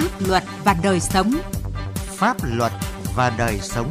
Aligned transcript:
Pháp 0.00 0.26
luật 0.28 0.42
và 0.64 0.76
đời 0.82 1.00
sống. 1.00 1.32
Pháp 1.94 2.36
luật 2.44 2.72
và 3.16 3.34
đời 3.38 3.58
sống. 3.60 3.90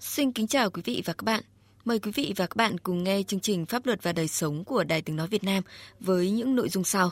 Xin 0.00 0.32
kính 0.32 0.46
chào 0.46 0.70
quý 0.70 0.82
vị 0.84 1.02
và 1.04 1.12
các 1.12 1.24
bạn. 1.24 1.42
Mời 1.84 1.98
quý 1.98 2.10
vị 2.14 2.32
và 2.36 2.46
các 2.46 2.56
bạn 2.56 2.78
cùng 2.78 3.04
nghe 3.04 3.22
chương 3.22 3.40
trình 3.40 3.66
Pháp 3.66 3.86
luật 3.86 4.02
và 4.02 4.12
đời 4.12 4.28
sống 4.28 4.64
của 4.64 4.84
Đài 4.84 5.02
Tiếng 5.02 5.16
Nói 5.16 5.28
Việt 5.28 5.44
Nam 5.44 5.62
với 6.00 6.30
những 6.30 6.56
nội 6.56 6.68
dung 6.68 6.84
sau. 6.84 7.10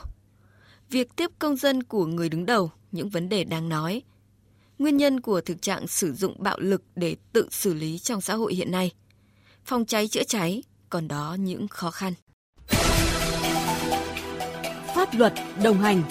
Việc 0.89 1.15
tiếp 1.15 1.31
công 1.39 1.55
dân 1.55 1.83
của 1.83 2.05
người 2.05 2.29
đứng 2.29 2.45
đầu, 2.45 2.71
những 2.91 3.09
vấn 3.09 3.29
đề 3.29 3.43
đáng 3.43 3.69
nói. 3.69 4.01
Nguyên 4.79 4.97
nhân 4.97 5.21
của 5.21 5.41
thực 5.41 5.61
trạng 5.61 5.87
sử 5.87 6.13
dụng 6.13 6.43
bạo 6.43 6.59
lực 6.59 6.83
để 6.95 7.15
tự 7.33 7.47
xử 7.51 7.73
lý 7.73 7.99
trong 7.99 8.21
xã 8.21 8.33
hội 8.35 8.53
hiện 8.53 8.71
nay. 8.71 8.91
Phòng 9.65 9.85
cháy 9.85 10.07
chữa 10.07 10.23
cháy, 10.23 10.63
còn 10.89 11.07
đó 11.07 11.37
những 11.39 11.67
khó 11.67 11.91
khăn. 11.91 12.13
Pháp 15.05 15.17
luật 15.17 15.33
đồng 15.63 15.77
hành 15.77 16.03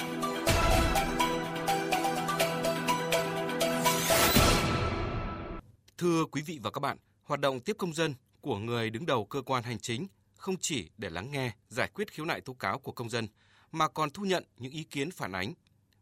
Thưa 5.99 6.25
quý 6.25 6.43
vị 6.43 6.59
và 6.63 6.71
các 6.71 6.81
bạn, 6.81 6.97
hoạt 7.23 7.41
động 7.41 7.61
tiếp 7.61 7.77
công 7.79 7.95
dân 7.95 8.15
của 8.41 8.59
người 8.59 8.91
đứng 8.91 9.07
đầu 9.07 9.25
cơ 9.25 9.43
quan 9.43 9.63
hành 9.63 9.79
chính 9.79 10.07
không 10.35 10.55
chỉ 10.61 10.91
để 10.99 11.11
lắng 11.11 11.31
nghe, 11.31 11.53
giải 11.69 11.91
quyết 11.95 12.13
khiếu 12.13 12.25
nại 12.25 12.41
tố 12.41 12.53
cáo 12.53 12.79
của 12.79 12.93
công 12.93 13.11
dân, 13.11 13.29
mà 13.73 13.89
còn 13.89 14.11
thu 14.11 14.25
nhận 14.25 14.45
những 14.57 14.73
ý 14.73 14.85
kiến 14.85 15.11
phản 15.11 15.33
ánh, 15.33 15.55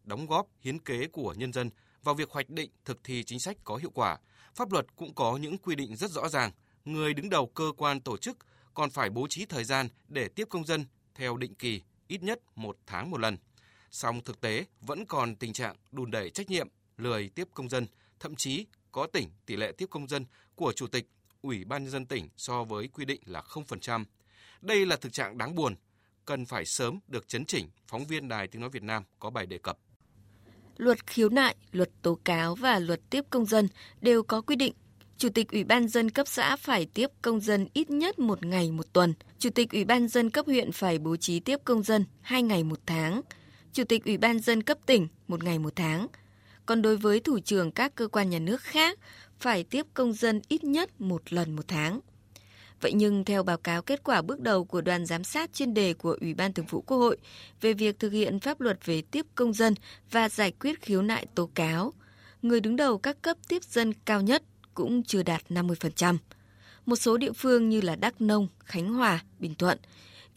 đóng 0.04 0.26
góp 0.26 0.46
hiến 0.60 0.78
kế 0.78 1.06
của 1.06 1.34
nhân 1.36 1.52
dân 1.52 1.70
vào 2.02 2.14
việc 2.14 2.30
hoạch 2.30 2.50
định 2.50 2.70
thực 2.84 3.04
thi 3.04 3.24
chính 3.26 3.40
sách 3.40 3.56
có 3.64 3.76
hiệu 3.76 3.90
quả. 3.94 4.18
Pháp 4.54 4.72
luật 4.72 4.86
cũng 4.96 5.14
có 5.14 5.36
những 5.36 5.58
quy 5.58 5.74
định 5.74 5.96
rất 5.96 6.10
rõ 6.10 6.28
ràng, 6.28 6.50
người 6.84 7.14
đứng 7.14 7.30
đầu 7.30 7.46
cơ 7.46 7.72
quan 7.76 8.00
tổ 8.00 8.16
chức 8.16 8.38
còn 8.74 8.90
phải 8.90 9.10
bố 9.10 9.26
trí 9.30 9.46
thời 9.46 9.64
gian 9.64 9.88
để 10.08 10.28
tiếp 10.28 10.44
công 10.50 10.64
dân 10.64 10.84
theo 11.14 11.36
định 11.36 11.54
kỳ, 11.54 11.82
ít 12.08 12.22
nhất 12.22 12.40
một 12.56 12.78
tháng 12.86 13.10
một 13.10 13.20
lần. 13.20 13.36
Song 13.90 14.20
thực 14.24 14.40
tế 14.40 14.64
vẫn 14.80 15.06
còn 15.06 15.36
tình 15.36 15.52
trạng 15.52 15.76
đùn 15.92 16.10
đẩy 16.10 16.30
trách 16.30 16.50
nhiệm, 16.50 16.68
lười 16.96 17.28
tiếp 17.28 17.48
công 17.54 17.68
dân, 17.68 17.86
thậm 18.20 18.36
chí 18.36 18.66
có 18.92 19.06
tỉnh 19.06 19.30
tỷ 19.46 19.56
lệ 19.56 19.72
tiếp 19.72 19.86
công 19.90 20.08
dân 20.08 20.24
của 20.54 20.72
chủ 20.76 20.86
tịch 20.86 21.08
Ủy 21.42 21.64
ban 21.64 21.82
nhân 21.82 21.92
dân 21.92 22.06
tỉnh 22.06 22.28
so 22.36 22.64
với 22.64 22.88
quy 22.88 23.04
định 23.04 23.20
là 23.26 23.40
0%. 23.40 24.04
Đây 24.60 24.86
là 24.86 24.96
thực 24.96 25.12
trạng 25.12 25.38
đáng 25.38 25.54
buồn, 25.54 25.74
cần 26.24 26.46
phải 26.46 26.64
sớm 26.64 26.98
được 27.08 27.28
chấn 27.28 27.44
chỉnh, 27.44 27.68
phóng 27.86 28.04
viên 28.06 28.28
Đài 28.28 28.48
Tiếng 28.48 28.60
Nói 28.60 28.70
Việt 28.70 28.82
Nam 28.82 29.04
có 29.18 29.30
bài 29.30 29.46
đề 29.46 29.58
cập. 29.58 29.78
Luật 30.76 31.06
khiếu 31.06 31.28
nại, 31.28 31.56
luật 31.72 31.90
tố 32.02 32.18
cáo 32.24 32.54
và 32.54 32.78
luật 32.78 33.00
tiếp 33.10 33.24
công 33.30 33.46
dân 33.46 33.68
đều 34.00 34.22
có 34.22 34.40
quy 34.40 34.56
định 34.56 34.72
Chủ 35.22 35.28
tịch 35.28 35.52
Ủy 35.52 35.64
ban 35.64 35.88
dân 35.88 36.10
cấp 36.10 36.28
xã 36.28 36.56
phải 36.56 36.86
tiếp 36.86 37.10
công 37.22 37.40
dân 37.40 37.66
ít 37.74 37.90
nhất 37.90 38.18
một 38.18 38.46
ngày 38.46 38.70
một 38.70 38.92
tuần. 38.92 39.14
Chủ 39.38 39.50
tịch 39.50 39.72
Ủy 39.72 39.84
ban 39.84 40.08
dân 40.08 40.30
cấp 40.30 40.46
huyện 40.46 40.72
phải 40.72 40.98
bố 40.98 41.16
trí 41.16 41.40
tiếp 41.40 41.60
công 41.64 41.82
dân 41.82 42.04
hai 42.20 42.42
ngày 42.42 42.64
một 42.64 42.78
tháng. 42.86 43.20
Chủ 43.72 43.84
tịch 43.84 44.04
Ủy 44.04 44.18
ban 44.18 44.38
dân 44.38 44.62
cấp 44.62 44.78
tỉnh 44.86 45.08
một 45.28 45.44
ngày 45.44 45.58
một 45.58 45.76
tháng. 45.76 46.06
Còn 46.66 46.82
đối 46.82 46.96
với 46.96 47.20
thủ 47.20 47.38
trưởng 47.38 47.72
các 47.72 47.94
cơ 47.94 48.08
quan 48.08 48.30
nhà 48.30 48.38
nước 48.38 48.60
khác 48.60 48.98
phải 49.38 49.64
tiếp 49.64 49.86
công 49.94 50.12
dân 50.12 50.40
ít 50.48 50.64
nhất 50.64 51.00
một 51.00 51.32
lần 51.32 51.56
một 51.56 51.68
tháng. 51.68 52.00
Vậy 52.80 52.92
nhưng 52.92 53.24
theo 53.24 53.42
báo 53.42 53.58
cáo 53.58 53.82
kết 53.82 54.04
quả 54.04 54.22
bước 54.22 54.40
đầu 54.40 54.64
của 54.64 54.80
đoàn 54.80 55.06
giám 55.06 55.24
sát 55.24 55.52
chuyên 55.52 55.74
đề 55.74 55.94
của 55.94 56.16
Ủy 56.20 56.34
ban 56.34 56.52
Thường 56.52 56.66
vụ 56.66 56.80
Quốc 56.80 56.98
hội 56.98 57.16
về 57.60 57.72
việc 57.72 57.98
thực 57.98 58.12
hiện 58.12 58.40
pháp 58.40 58.60
luật 58.60 58.86
về 58.86 59.02
tiếp 59.10 59.26
công 59.34 59.52
dân 59.52 59.74
và 60.10 60.28
giải 60.28 60.52
quyết 60.60 60.82
khiếu 60.82 61.02
nại 61.02 61.26
tố 61.34 61.50
cáo, 61.54 61.92
người 62.42 62.60
đứng 62.60 62.76
đầu 62.76 62.98
các 62.98 63.22
cấp 63.22 63.36
tiếp 63.48 63.64
dân 63.64 63.92
cao 64.04 64.22
nhất 64.22 64.42
cũng 64.74 65.02
chưa 65.02 65.22
đạt 65.22 65.42
50%. 65.48 66.16
Một 66.86 66.96
số 66.96 67.16
địa 67.16 67.32
phương 67.32 67.68
như 67.68 67.80
là 67.80 67.96
Đắk 67.96 68.20
Nông, 68.20 68.48
Khánh 68.58 68.92
Hòa, 68.94 69.24
Bình 69.38 69.54
Thuận, 69.54 69.78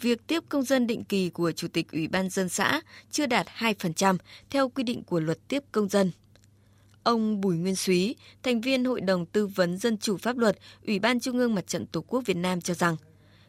việc 0.02 0.28
tiếp 0.28 0.44
công 0.50 0.64
dân 0.64 0.88
định 0.88 1.04
kỳ 1.04 1.30
của 1.30 1.52
Chủ 1.52 1.68
tịch 1.68 1.92
Ủy 1.92 2.08
ban 2.08 2.30
dân 2.30 2.50
xã 2.50 2.82
chưa 3.12 3.26
đạt 3.26 3.48
2% 3.58 4.18
theo 4.50 4.70
quy 4.70 4.84
định 4.84 5.04
của 5.04 5.20
luật 5.20 5.38
tiếp 5.48 5.64
công 5.72 5.90
dân. 5.90 6.12
Ông 7.04 7.42
Bùi 7.42 7.58
Nguyên 7.58 7.76
Súy, 7.76 8.16
thành 8.44 8.62
viên 8.62 8.86
Hội 8.86 9.02
đồng 9.02 9.26
Tư 9.26 9.48
vấn 9.48 9.78
Dân 9.78 9.98
chủ 9.98 10.18
Pháp 10.18 10.38
luật, 10.38 10.58
Ủy 10.88 11.00
ban 11.00 11.20
Trung 11.20 11.38
ương 11.38 11.56
Mặt 11.56 11.68
trận 11.68 11.86
Tổ 11.86 12.02
quốc 12.02 12.22
Việt 12.26 12.38
Nam 12.38 12.62
cho 12.62 12.74
rằng, 12.74 12.96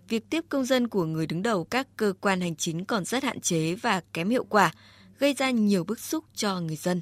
việc 0.08 0.30
tiếp 0.30 0.44
công 0.48 0.64
dân 0.64 0.88
của 0.88 1.04
người 1.04 1.26
đứng 1.26 1.42
đầu 1.42 1.64
các 1.64 1.88
cơ 1.96 2.12
quan 2.20 2.40
hành 2.40 2.56
chính 2.56 2.84
còn 2.84 3.04
rất 3.04 3.24
hạn 3.24 3.40
chế 3.40 3.74
và 3.74 4.00
kém 4.12 4.30
hiệu 4.30 4.44
quả, 4.44 4.72
gây 5.18 5.34
ra 5.34 5.50
nhiều 5.50 5.84
bức 5.84 6.00
xúc 6.00 6.24
cho 6.34 6.60
người 6.60 6.76
dân 6.76 7.00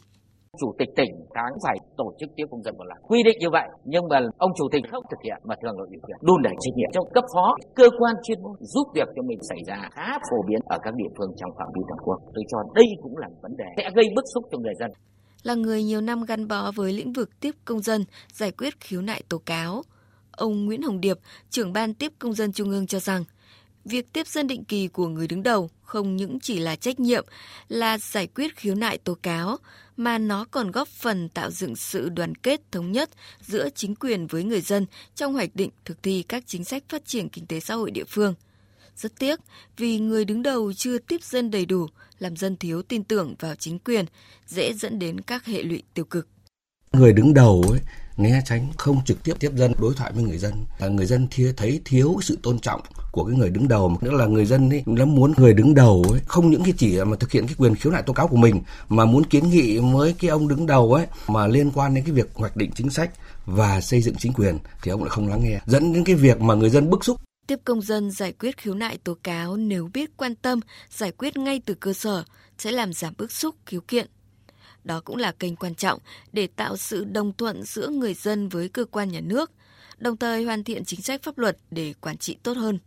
chủ 0.61 0.75
tịch 0.79 0.89
tỉnh 0.97 1.15
đáng 1.35 1.53
phải 1.63 1.77
tổ 1.97 2.09
chức 2.19 2.31
tiếp 2.37 2.47
công 2.51 2.63
dân 2.63 2.75
một 2.79 2.85
lần 2.91 2.99
quy 3.11 3.23
định 3.23 3.39
như 3.41 3.51
vậy, 3.57 3.69
nhưng 3.85 4.05
mà 4.11 4.19
ông 4.39 4.53
chủ 4.59 4.67
tịch 4.73 4.85
không 4.91 5.05
thực 5.11 5.21
hiện, 5.25 5.39
mà 5.49 5.55
thường 5.63 5.77
là 5.79 5.85
ủy 5.93 5.99
quyền 6.03 6.19
đun 6.29 6.43
đẩy 6.43 6.55
trách 6.63 6.77
nhiệm 6.77 6.91
trong 6.95 7.07
cấp 7.15 7.25
phó, 7.35 7.47
cơ 7.75 7.87
quan 7.99 8.15
chuyên 8.25 8.43
môn 8.43 8.57
giúp 8.61 8.87
việc 8.95 9.09
cho 9.17 9.23
mình 9.23 9.39
xảy 9.51 9.61
ra 9.69 9.89
khá 9.95 10.09
phổ 10.31 10.39
biến 10.49 10.61
ở 10.75 10.79
các 10.85 10.95
địa 10.95 11.11
phương 11.17 11.31
trong 11.39 11.51
phạm 11.59 11.69
vi 11.75 11.83
toàn 11.89 12.01
quốc. 12.05 12.19
Tôi 12.35 12.45
cho 12.51 12.59
đây 12.75 12.89
cũng 13.03 13.17
là 13.17 13.29
vấn 13.43 13.57
đề 13.57 13.69
sẽ 13.77 13.91
gây 13.95 14.07
bức 14.17 14.25
xúc 14.35 14.45
cho 14.51 14.59
người 14.59 14.75
dân. 14.81 14.91
Là 15.43 15.55
người 15.55 15.83
nhiều 15.83 16.01
năm 16.01 16.25
gắn 16.29 16.49
bó 16.49 16.73
với 16.77 16.93
lĩnh 16.93 17.13
vực 17.13 17.31
tiếp 17.41 17.55
công 17.65 17.81
dân, 17.81 18.05
giải 18.33 18.51
quyết 18.51 18.81
khiếu 18.81 19.03
nại 19.03 19.23
tố 19.29 19.39
cáo. 19.47 19.83
Ông 20.37 20.65
Nguyễn 20.67 20.83
Hồng 20.83 21.01
Điệp, 21.01 21.19
trưởng 21.51 21.73
ban 21.73 21.95
tiếp 21.95 22.13
công 22.19 22.33
dân 22.33 22.53
trung 22.53 22.71
ương 22.71 22.87
cho 22.87 22.99
rằng 22.99 23.25
việc 23.85 24.13
tiếp 24.13 24.27
dân 24.27 24.47
định 24.47 24.65
kỳ 24.65 24.89
của 24.89 25.09
người 25.09 25.27
đứng 25.27 25.43
đầu 25.43 25.71
không 25.83 26.17
những 26.17 26.41
chỉ 26.41 26.59
là 26.59 26.77
trách 26.77 27.01
nhiệm 27.01 27.25
là 27.69 27.99
giải 27.99 28.27
quyết 28.27 28.57
khiếu 28.57 28.75
nại 28.75 28.99
tố 28.99 29.15
cáo 29.15 29.59
mà 29.97 30.19
nó 30.19 30.45
còn 30.51 30.71
góp 30.71 30.89
phần 30.89 31.29
tạo 31.29 31.51
dựng 31.51 31.77
sự 31.77 32.09
đoàn 32.09 32.35
kết 32.35 32.61
thống 32.73 32.93
nhất 32.93 33.11
giữa 33.41 33.69
chính 33.75 33.95
quyền 33.95 34.27
với 34.27 34.45
người 34.45 34.61
dân 34.61 34.87
trong 35.15 35.35
hoạch 35.35 35.51
định 35.55 35.71
thực 35.85 36.03
thi 36.03 36.25
các 36.29 36.45
chính 36.47 36.65
sách 36.65 36.83
phát 36.89 37.05
triển 37.05 37.29
kinh 37.29 37.47
tế 37.47 37.61
xã 37.61 37.75
hội 37.75 37.91
địa 37.91 38.05
phương. 38.09 38.35
Rất 38.97 39.13
tiếc 39.19 39.41
vì 39.77 39.99
người 39.99 40.25
đứng 40.25 40.43
đầu 40.43 40.73
chưa 40.73 40.99
tiếp 40.99 41.23
dân 41.23 41.51
đầy 41.51 41.67
đủ, 41.67 41.87
làm 42.19 42.37
dân 42.37 42.57
thiếu 42.57 42.83
tin 42.83 43.05
tưởng 43.05 43.35
vào 43.41 43.55
chính 43.55 43.79
quyền, 43.79 44.05
dễ 44.47 44.73
dẫn 44.73 44.99
đến 44.99 45.21
các 45.21 45.47
hệ 45.47 45.63
lụy 45.63 45.83
tiêu 45.95 46.05
cực. 46.05 46.29
Người 46.93 47.13
đứng 47.13 47.35
đầu 47.35 47.65
ấy, 47.71 47.81
né 48.17 48.43
tránh, 48.45 48.69
không 48.77 49.05
trực 49.05 49.23
tiếp 49.23 49.35
tiếp 49.39 49.51
dân, 49.55 49.73
đối 49.79 49.95
thoại 49.95 50.13
với 50.13 50.25
người 50.25 50.39
dân. 50.39 50.53
Là 50.79 50.89
người 50.89 51.07
dân 51.07 51.29
thia 51.31 51.53
thấy 51.57 51.81
thiếu 51.85 52.17
sự 52.23 52.39
tôn 52.43 52.59
trọng 52.59 52.81
của 53.13 53.25
cái 53.25 53.37
người 53.37 53.51
đứng 53.51 53.69
đầu, 53.69 53.89
mà 53.89 53.97
nữa 54.01 54.13
là 54.13 54.27
người 54.27 54.47
dân 54.47 54.71
ấy, 54.71 54.83
nó 54.87 55.05
muốn 55.05 55.33
người 55.37 55.55
đứng 55.55 55.75
đầu 55.75 56.05
ấy, 56.13 56.21
không 56.27 56.51
những 56.51 56.65
cái 56.65 56.75
chỉ 56.77 57.05
mà 57.05 57.17
thực 57.17 57.33
hiện 57.33 57.47
cái 57.47 57.55
quyền 57.59 57.75
khiếu 57.75 57.93
nại 57.93 58.03
tố 58.03 58.13
cáo 58.13 58.29
của 58.29 58.37
mình, 58.37 58.63
mà 58.89 59.05
muốn 59.05 59.25
kiến 59.25 59.51
nghị 59.51 59.79
với 59.79 60.15
cái 60.19 60.31
ông 60.31 60.49
đứng 60.49 60.67
đầu 60.67 60.93
ấy, 60.93 61.07
mà 61.29 61.47
liên 61.47 61.71
quan 61.71 61.95
đến 61.95 62.05
cái 62.05 62.13
việc 62.13 62.31
hoạch 62.35 62.57
định 62.57 62.71
chính 62.75 62.91
sách 62.91 63.11
và 63.47 63.81
xây 63.81 64.03
dựng 64.03 64.15
chính 64.19 64.33
quyền, 64.33 64.59
thì 64.83 64.91
ông 64.91 65.01
lại 65.01 65.11
không 65.11 65.29
lắng 65.29 65.45
nghe. 65.45 65.61
Dẫn 65.67 65.93
đến 65.93 66.05
cái 66.05 66.15
việc 66.15 66.41
mà 66.41 66.55
người 66.55 66.71
dân 66.71 66.91
bức 66.91 67.05
xúc. 67.05 67.21
Tiếp 67.47 67.59
công 67.65 67.83
dân 67.83 68.11
giải 68.11 68.33
quyết 68.33 68.57
khiếu 68.57 68.75
nại 68.75 68.99
tố 69.05 69.17
cáo 69.23 69.57
nếu 69.57 69.91
biết 69.95 70.17
quan 70.17 70.35
tâm, 70.35 70.61
giải 70.91 71.13
quyết 71.13 71.37
ngay 71.37 71.61
từ 71.67 71.75
cơ 71.75 71.93
sở, 71.93 72.25
sẽ 72.59 72.73
làm 72.73 72.93
giảm 72.93 73.15
bức 73.19 73.33
xúc 73.33 73.55
khiếu 73.67 73.81
kiện 73.89 74.07
đó 74.85 75.01
cũng 75.05 75.17
là 75.17 75.33
kênh 75.33 75.57
quan 75.57 75.75
trọng 75.75 76.01
để 76.33 76.47
tạo 76.47 76.77
sự 76.77 77.05
đồng 77.05 77.33
thuận 77.33 77.63
giữa 77.63 77.89
người 77.89 78.15
dân 78.15 78.49
với 78.49 78.69
cơ 78.69 78.85
quan 78.85 79.09
nhà 79.09 79.21
nước, 79.21 79.51
đồng 79.99 80.17
thời 80.17 80.45
hoàn 80.45 80.65
thiện 80.65 80.85
chính 80.85 81.03
sách 81.03 81.23
pháp 81.23 81.39
luật 81.39 81.57
để 81.71 81.95
quản 82.01 82.19
trị 82.19 82.37
tốt 82.43 82.57
hơn. 82.57 82.79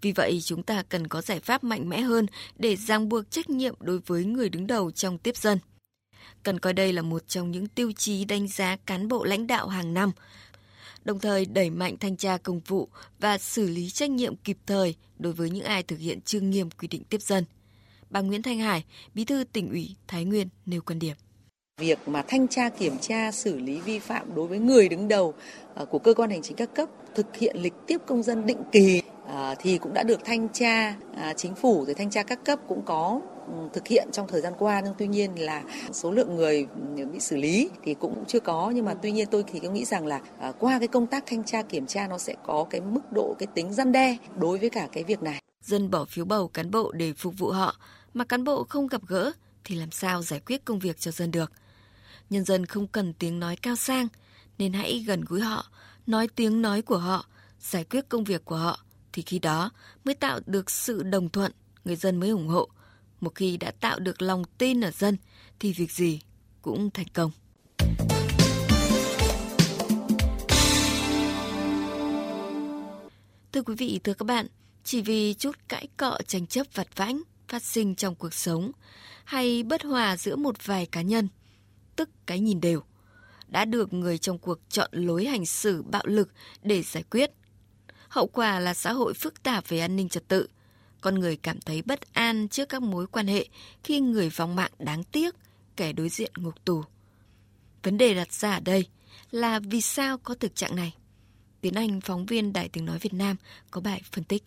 Vì 0.00 0.12
vậy, 0.12 0.40
chúng 0.44 0.62
ta 0.62 0.82
cần 0.88 1.06
có 1.06 1.20
giải 1.20 1.40
pháp 1.40 1.64
mạnh 1.64 1.88
mẽ 1.88 2.00
hơn 2.00 2.26
để 2.56 2.76
ràng 2.76 3.08
buộc 3.08 3.30
trách 3.30 3.50
nhiệm 3.50 3.74
đối 3.80 3.98
với 3.98 4.24
người 4.24 4.48
đứng 4.48 4.66
đầu 4.66 4.90
trong 4.90 5.18
tiếp 5.18 5.36
dân. 5.36 5.58
Cần 6.42 6.60
coi 6.60 6.72
đây 6.72 6.92
là 6.92 7.02
một 7.02 7.28
trong 7.28 7.50
những 7.50 7.66
tiêu 7.66 7.92
chí 7.92 8.24
đánh 8.24 8.48
giá 8.48 8.76
cán 8.86 9.08
bộ 9.08 9.24
lãnh 9.24 9.46
đạo 9.46 9.68
hàng 9.68 9.94
năm, 9.94 10.12
đồng 11.04 11.20
thời 11.20 11.44
đẩy 11.44 11.70
mạnh 11.70 11.96
thanh 12.00 12.16
tra 12.16 12.38
công 12.38 12.60
vụ 12.60 12.88
và 13.20 13.38
xử 13.38 13.66
lý 13.68 13.90
trách 13.90 14.10
nhiệm 14.10 14.36
kịp 14.36 14.58
thời 14.66 14.94
đối 15.18 15.32
với 15.32 15.50
những 15.50 15.64
ai 15.64 15.82
thực 15.82 15.98
hiện 15.98 16.20
chưa 16.20 16.40
nghiêm 16.40 16.70
quy 16.70 16.88
định 16.88 17.04
tiếp 17.04 17.22
dân. 17.22 17.44
Bà 18.14 18.20
Nguyễn 18.20 18.42
Thanh 18.42 18.58
Hải, 18.58 18.84
Bí 19.14 19.24
thư 19.24 19.44
tỉnh 19.52 19.70
ủy 19.70 19.96
Thái 20.08 20.24
Nguyên 20.24 20.48
nêu 20.66 20.80
quan 20.86 20.98
điểm. 20.98 21.16
Việc 21.80 21.98
mà 22.08 22.22
thanh 22.28 22.48
tra 22.48 22.68
kiểm 22.68 22.98
tra 22.98 23.32
xử 23.32 23.58
lý 23.58 23.80
vi 23.80 23.98
phạm 23.98 24.34
đối 24.34 24.46
với 24.46 24.58
người 24.58 24.88
đứng 24.88 25.08
đầu 25.08 25.34
ờ, 25.74 25.84
của 25.84 25.98
cơ 25.98 26.14
quan 26.14 26.30
hành 26.30 26.42
chính 26.42 26.56
các 26.56 26.74
cấp 26.74 26.88
thực 27.14 27.36
hiện 27.36 27.56
lịch 27.58 27.72
tiếp 27.86 28.00
công 28.06 28.22
dân 28.22 28.46
định 28.46 28.58
kỳ 28.72 29.02
ờ, 29.26 29.54
thì 29.58 29.78
cũng 29.78 29.94
đã 29.94 30.02
được 30.02 30.20
thanh 30.24 30.48
tra 30.48 30.96
à, 31.16 31.34
chính 31.36 31.54
phủ 31.54 31.84
rồi 31.84 31.94
thanh 31.94 32.10
tra 32.10 32.22
các 32.22 32.44
cấp 32.44 32.58
cũng 32.68 32.82
có 32.82 33.20
ừ, 33.46 33.68
thực 33.72 33.86
hiện 33.86 34.08
trong 34.12 34.28
thời 34.28 34.40
gian 34.40 34.52
qua. 34.58 34.80
Nhưng 34.84 34.94
tuy 34.98 35.06
nhiên 35.06 35.30
là 35.38 35.62
số 35.92 36.10
lượng 36.10 36.36
người 36.36 36.66
ừ, 36.96 37.06
bị 37.12 37.20
xử 37.20 37.36
lý 37.36 37.70
thì 37.82 37.94
cũng 37.94 38.24
chưa 38.26 38.40
có. 38.40 38.72
Nhưng 38.74 38.84
mà 38.84 38.94
tuy 38.94 39.12
nhiên 39.12 39.28
tôi 39.30 39.44
thì 39.46 39.60
tôi 39.60 39.70
nghĩ 39.70 39.84
rằng 39.84 40.06
là 40.06 40.20
à, 40.40 40.52
qua 40.58 40.78
cái 40.78 40.88
công 40.88 41.06
tác 41.06 41.24
thanh 41.26 41.44
tra 41.44 41.62
kiểm 41.62 41.86
tra 41.86 42.08
nó 42.08 42.18
sẽ 42.18 42.34
có 42.46 42.66
cái 42.70 42.80
mức 42.80 43.12
độ 43.12 43.36
cái 43.38 43.46
tính 43.54 43.72
răn 43.72 43.92
đe 43.92 44.16
đối 44.38 44.58
với 44.58 44.70
cả 44.70 44.88
cái 44.92 45.04
việc 45.04 45.22
này. 45.22 45.40
Dân 45.62 45.90
bỏ 45.90 46.04
phiếu 46.04 46.24
bầu 46.24 46.48
cán 46.48 46.70
bộ 46.70 46.92
để 46.92 47.12
phục 47.12 47.34
vụ 47.38 47.50
họ 47.50 47.76
mà 48.14 48.24
cán 48.24 48.44
bộ 48.44 48.64
không 48.64 48.86
gặp 48.86 49.02
gỡ 49.06 49.32
thì 49.64 49.74
làm 49.74 49.90
sao 49.90 50.22
giải 50.22 50.40
quyết 50.40 50.64
công 50.64 50.78
việc 50.78 51.00
cho 51.00 51.10
dân 51.10 51.30
được. 51.30 51.52
Nhân 52.30 52.44
dân 52.44 52.66
không 52.66 52.86
cần 52.86 53.12
tiếng 53.12 53.40
nói 53.40 53.56
cao 53.56 53.76
sang, 53.76 54.08
nên 54.58 54.72
hãy 54.72 55.04
gần 55.06 55.24
gũi 55.28 55.40
họ, 55.40 55.70
nói 56.06 56.28
tiếng 56.28 56.62
nói 56.62 56.82
của 56.82 56.98
họ, 56.98 57.26
giải 57.60 57.84
quyết 57.84 58.08
công 58.08 58.24
việc 58.24 58.44
của 58.44 58.56
họ, 58.56 58.80
thì 59.12 59.22
khi 59.22 59.38
đó 59.38 59.70
mới 60.04 60.14
tạo 60.14 60.40
được 60.46 60.70
sự 60.70 61.02
đồng 61.02 61.28
thuận, 61.28 61.52
người 61.84 61.96
dân 61.96 62.20
mới 62.20 62.30
ủng 62.30 62.48
hộ. 62.48 62.68
Một 63.20 63.34
khi 63.34 63.56
đã 63.56 63.70
tạo 63.80 63.98
được 63.98 64.22
lòng 64.22 64.44
tin 64.58 64.80
ở 64.80 64.90
dân, 64.90 65.16
thì 65.58 65.72
việc 65.72 65.92
gì 65.92 66.20
cũng 66.62 66.90
thành 66.90 67.06
công. 67.14 67.30
Thưa 73.52 73.62
quý 73.62 73.74
vị, 73.74 74.00
thưa 74.04 74.14
các 74.14 74.24
bạn, 74.24 74.46
chỉ 74.84 75.02
vì 75.02 75.34
chút 75.34 75.56
cãi 75.68 75.88
cọ 75.96 76.18
tranh 76.26 76.46
chấp 76.46 76.66
vặt 76.74 76.88
vãnh 76.96 77.22
phát 77.48 77.62
sinh 77.62 77.94
trong 77.94 78.14
cuộc 78.14 78.34
sống 78.34 78.72
hay 79.24 79.62
bất 79.62 79.82
hòa 79.82 80.16
giữa 80.16 80.36
một 80.36 80.66
vài 80.66 80.86
cá 80.86 81.02
nhân, 81.02 81.28
tức 81.96 82.10
cái 82.26 82.40
nhìn 82.40 82.60
đều, 82.60 82.82
đã 83.48 83.64
được 83.64 83.92
người 83.92 84.18
trong 84.18 84.38
cuộc 84.38 84.58
chọn 84.68 84.90
lối 84.92 85.26
hành 85.26 85.46
xử 85.46 85.82
bạo 85.82 86.02
lực 86.06 86.32
để 86.62 86.82
giải 86.82 87.02
quyết. 87.10 87.30
Hậu 88.08 88.26
quả 88.26 88.60
là 88.60 88.74
xã 88.74 88.92
hội 88.92 89.14
phức 89.14 89.42
tạp 89.42 89.68
về 89.68 89.78
an 89.78 89.96
ninh 89.96 90.08
trật 90.08 90.28
tự, 90.28 90.48
con 91.00 91.14
người 91.14 91.36
cảm 91.36 91.60
thấy 91.60 91.82
bất 91.82 92.14
an 92.14 92.48
trước 92.48 92.68
các 92.68 92.82
mối 92.82 93.06
quan 93.06 93.26
hệ 93.26 93.48
khi 93.82 94.00
người 94.00 94.28
vong 94.28 94.56
mạng 94.56 94.72
đáng 94.78 95.04
tiếc, 95.04 95.34
kẻ 95.76 95.92
đối 95.92 96.08
diện 96.08 96.32
ngục 96.36 96.64
tù. 96.64 96.82
Vấn 97.82 97.98
đề 97.98 98.14
đặt 98.14 98.32
ra 98.32 98.54
ở 98.54 98.60
đây 98.60 98.88
là 99.30 99.60
vì 99.60 99.80
sao 99.80 100.18
có 100.18 100.34
thực 100.34 100.54
trạng 100.54 100.76
này? 100.76 100.94
Tiến 101.60 101.74
Anh, 101.74 102.00
phóng 102.00 102.26
viên 102.26 102.52
Đài 102.52 102.68
tiếng 102.68 102.84
nói 102.84 102.98
Việt 102.98 103.14
Nam, 103.14 103.36
có 103.70 103.80
bài 103.80 104.02
phân 104.12 104.24
tích. 104.24 104.44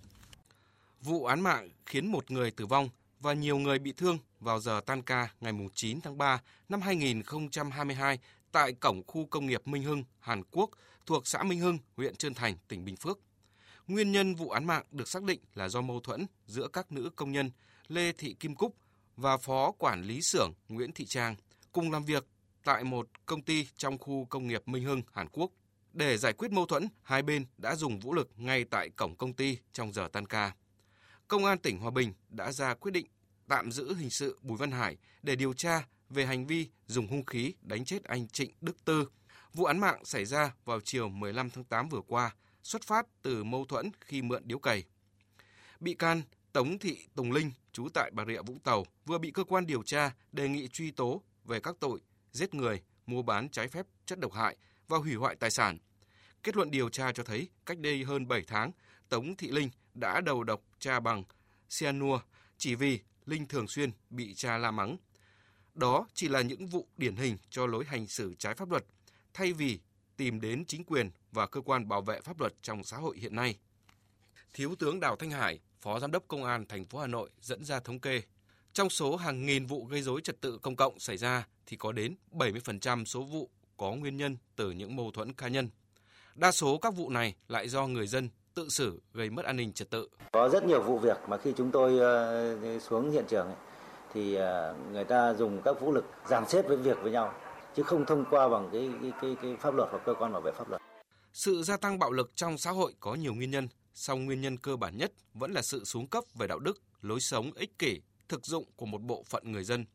Vụ 1.01 1.25
án 1.25 1.41
mạng 1.41 1.69
khiến 1.85 2.07
một 2.07 2.31
người 2.31 2.51
tử 2.51 2.65
vong 2.65 2.89
và 3.19 3.33
nhiều 3.33 3.57
người 3.57 3.79
bị 3.79 3.91
thương 3.91 4.17
vào 4.39 4.59
giờ 4.59 4.81
tan 4.85 5.01
ca 5.01 5.33
ngày 5.41 5.53
9 5.73 6.01
tháng 6.01 6.17
3 6.17 6.41
năm 6.69 6.81
2022 6.81 8.19
tại 8.51 8.73
cổng 8.73 9.03
khu 9.07 9.25
công 9.25 9.45
nghiệp 9.45 9.67
Minh 9.67 9.83
Hưng, 9.83 10.03
Hàn 10.19 10.43
Quốc 10.51 10.69
thuộc 11.05 11.27
xã 11.27 11.43
Minh 11.43 11.59
Hưng, 11.59 11.77
huyện 11.97 12.15
Trơn 12.15 12.33
Thành, 12.33 12.55
tỉnh 12.67 12.85
Bình 12.85 12.95
Phước. 12.95 13.19
Nguyên 13.87 14.11
nhân 14.11 14.35
vụ 14.35 14.49
án 14.49 14.65
mạng 14.65 14.83
được 14.91 15.07
xác 15.07 15.23
định 15.23 15.39
là 15.55 15.69
do 15.69 15.81
mâu 15.81 15.99
thuẫn 15.99 16.25
giữa 16.47 16.67
các 16.73 16.91
nữ 16.91 17.09
công 17.15 17.31
nhân 17.31 17.51
Lê 17.87 18.11
Thị 18.11 18.35
Kim 18.39 18.55
Cúc 18.55 18.75
và 19.15 19.37
phó 19.37 19.71
quản 19.71 20.03
lý 20.03 20.21
xưởng 20.21 20.51
Nguyễn 20.69 20.91
Thị 20.91 21.05
Trang 21.05 21.35
cùng 21.71 21.91
làm 21.91 22.05
việc 22.05 22.25
tại 22.63 22.83
một 22.83 23.07
công 23.25 23.41
ty 23.41 23.67
trong 23.77 23.97
khu 23.97 24.25
công 24.29 24.47
nghiệp 24.47 24.67
Minh 24.67 24.83
Hưng, 24.83 25.01
Hàn 25.13 25.27
Quốc. 25.31 25.51
Để 25.93 26.17
giải 26.17 26.33
quyết 26.33 26.51
mâu 26.51 26.65
thuẫn, 26.65 26.87
hai 27.03 27.21
bên 27.21 27.45
đã 27.57 27.75
dùng 27.75 27.99
vũ 27.99 28.13
lực 28.13 28.29
ngay 28.37 28.63
tại 28.63 28.89
cổng 28.89 29.15
công 29.15 29.33
ty 29.33 29.57
trong 29.73 29.93
giờ 29.93 30.09
tan 30.11 30.25
ca. 30.25 30.53
Công 31.27 31.45
an 31.45 31.57
tỉnh 31.57 31.79
Hòa 31.79 31.91
Bình 31.91 32.13
đã 32.29 32.51
ra 32.51 32.73
quyết 32.73 32.91
định 32.91 33.05
tạm 33.47 33.71
giữ 33.71 33.95
hình 33.95 34.09
sự 34.09 34.39
Bùi 34.41 34.57
Văn 34.57 34.71
Hải 34.71 34.97
để 35.23 35.35
điều 35.35 35.53
tra 35.53 35.87
về 36.09 36.25
hành 36.25 36.47
vi 36.47 36.69
dùng 36.85 37.07
hung 37.07 37.25
khí 37.25 37.53
đánh 37.61 37.85
chết 37.85 38.03
anh 38.03 38.27
Trịnh 38.27 38.51
Đức 38.61 38.85
Tư. 38.85 39.09
Vụ 39.53 39.65
án 39.65 39.79
mạng 39.79 40.05
xảy 40.05 40.25
ra 40.25 40.53
vào 40.65 40.79
chiều 40.81 41.09
15 41.09 41.49
tháng 41.49 41.63
8 41.63 41.89
vừa 41.89 42.01
qua, 42.07 42.35
xuất 42.63 42.83
phát 42.83 43.07
từ 43.21 43.43
mâu 43.43 43.65
thuẫn 43.65 43.91
khi 44.01 44.21
mượn 44.21 44.41
điếu 44.45 44.59
cày. 44.59 44.83
Bị 45.79 45.93
can 45.93 46.21
Tống 46.53 46.79
Thị 46.79 46.97
Tùng 47.15 47.31
Linh, 47.31 47.51
trú 47.71 47.89
tại 47.93 48.11
Bà 48.13 48.25
Rịa 48.25 48.41
Vũng 48.41 48.59
Tàu, 48.59 48.85
vừa 49.05 49.17
bị 49.17 49.31
cơ 49.31 49.43
quan 49.43 49.65
điều 49.65 49.83
tra 49.83 50.11
đề 50.31 50.49
nghị 50.49 50.67
truy 50.67 50.91
tố 50.91 51.21
về 51.45 51.59
các 51.59 51.75
tội 51.79 52.01
giết 52.31 52.53
người, 52.53 52.81
mua 53.05 53.21
bán 53.21 53.49
trái 53.49 53.67
phép 53.67 53.85
chất 54.05 54.19
độc 54.19 54.33
hại 54.33 54.57
và 54.87 54.97
hủy 54.97 55.15
hoại 55.15 55.35
tài 55.35 55.51
sản. 55.51 55.77
Kết 56.43 56.55
luận 56.55 56.71
điều 56.71 56.89
tra 56.89 57.11
cho 57.11 57.23
thấy, 57.23 57.49
cách 57.65 57.79
đây 57.79 58.03
hơn 58.03 58.27
7 58.27 58.43
tháng, 58.47 58.71
Tống 59.09 59.35
Thị 59.35 59.47
Linh 59.51 59.69
đã 59.93 60.21
đầu 60.21 60.43
độc 60.43 60.61
cha 60.79 60.99
bằng 60.99 61.23
cyanua 61.79 62.19
chỉ 62.57 62.75
vì 62.75 62.99
Linh 63.25 63.47
thường 63.47 63.67
xuyên 63.67 63.91
bị 64.09 64.33
cha 64.33 64.57
la 64.57 64.71
mắng. 64.71 64.97
Đó 65.75 66.07
chỉ 66.13 66.27
là 66.27 66.41
những 66.41 66.67
vụ 66.67 66.87
điển 66.97 67.15
hình 67.15 67.37
cho 67.49 67.65
lối 67.65 67.85
hành 67.85 68.07
xử 68.07 68.35
trái 68.39 68.53
pháp 68.53 68.69
luật, 68.69 68.85
thay 69.33 69.53
vì 69.53 69.79
tìm 70.17 70.41
đến 70.41 70.65
chính 70.65 70.83
quyền 70.83 71.11
và 71.31 71.47
cơ 71.47 71.61
quan 71.61 71.87
bảo 71.87 72.01
vệ 72.01 72.21
pháp 72.21 72.39
luật 72.39 72.53
trong 72.61 72.83
xã 72.83 72.97
hội 72.97 73.17
hiện 73.17 73.35
nay. 73.35 73.57
Thiếu 74.53 74.75
tướng 74.75 74.99
Đào 74.99 75.15
Thanh 75.15 75.31
Hải, 75.31 75.59
Phó 75.81 75.99
Giám 75.99 76.11
đốc 76.11 76.27
Công 76.27 76.43
an 76.43 76.65
thành 76.65 76.85
phố 76.85 76.99
Hà 76.99 77.07
Nội 77.07 77.29
dẫn 77.41 77.65
ra 77.65 77.79
thống 77.79 77.99
kê, 77.99 78.21
trong 78.73 78.89
số 78.89 79.15
hàng 79.15 79.45
nghìn 79.45 79.65
vụ 79.65 79.85
gây 79.85 80.01
dối 80.01 80.21
trật 80.21 80.41
tự 80.41 80.57
công 80.57 80.75
cộng 80.75 80.99
xảy 80.99 81.17
ra 81.17 81.47
thì 81.65 81.77
có 81.77 81.91
đến 81.91 82.15
70% 82.31 83.05
số 83.05 83.23
vụ 83.23 83.49
có 83.77 83.91
nguyên 83.91 84.17
nhân 84.17 84.37
từ 84.55 84.71
những 84.71 84.95
mâu 84.95 85.11
thuẫn 85.11 85.33
cá 85.33 85.47
nhân. 85.47 85.69
Đa 86.35 86.51
số 86.51 86.77
các 86.77 86.95
vụ 86.95 87.09
này 87.09 87.35
lại 87.47 87.69
do 87.69 87.87
người 87.87 88.07
dân 88.07 88.29
tự 88.57 88.69
xử 88.69 88.99
gây 89.13 89.29
mất 89.29 89.45
an 89.45 89.57
ninh 89.57 89.73
trật 89.73 89.89
tự. 89.89 90.07
Có 90.31 90.49
rất 90.49 90.65
nhiều 90.65 90.81
vụ 90.81 90.97
việc 90.97 91.17
mà 91.27 91.37
khi 91.37 91.53
chúng 91.57 91.71
tôi 91.71 91.99
ờ, 91.99 92.79
xuống 92.79 93.11
hiện 93.11 93.25
trường 93.27 93.47
thì 94.13 94.35
ờ, 94.35 94.75
người 94.91 95.03
ta 95.03 95.33
dùng 95.33 95.61
các 95.65 95.81
vũ 95.81 95.91
lực 95.91 96.05
dàn 96.25 96.49
xếp 96.49 96.67
với 96.67 96.77
việc 96.77 96.97
với 97.01 97.11
nhau 97.11 97.33
chứ 97.75 97.83
không 97.83 98.05
thông 98.05 98.25
qua 98.29 98.49
bằng 98.49 98.69
cái 98.73 98.89
cái 99.01 99.11
cái, 99.21 99.35
cái 99.41 99.55
pháp 99.55 99.73
luật 99.73 99.89
hoặc 99.91 100.01
cơ 100.05 100.13
quan 100.13 100.33
bảo 100.33 100.41
vệ 100.41 100.51
pháp 100.51 100.69
luật. 100.69 100.81
Sự 101.33 101.63
gia 101.63 101.77
tăng 101.77 101.99
bạo 101.99 102.11
lực 102.11 102.31
trong 102.35 102.57
xã 102.57 102.71
hội 102.71 102.93
có 102.99 103.15
nhiều 103.15 103.33
nguyên 103.33 103.51
nhân, 103.51 103.67
song 103.93 104.25
nguyên 104.25 104.41
nhân 104.41 104.57
cơ 104.57 104.75
bản 104.75 104.97
nhất 104.97 105.11
vẫn 105.33 105.51
là 105.51 105.61
sự 105.61 105.83
xuống 105.83 106.07
cấp 106.07 106.23
về 106.35 106.47
đạo 106.47 106.59
đức, 106.59 106.81
lối 107.01 107.19
sống 107.19 107.51
ích 107.55 107.79
kỷ, 107.79 108.01
thực 108.29 108.45
dụng 108.45 108.65
của 108.75 108.85
một 108.85 109.01
bộ 109.01 109.23
phận 109.29 109.51
người 109.51 109.63
dân. 109.63 109.85